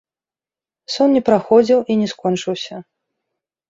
Сон 0.93 1.09
не 1.17 1.23
праходзіў 1.29 1.79
і 1.91 2.01
не 2.03 2.07
скончыўся. 2.17 2.85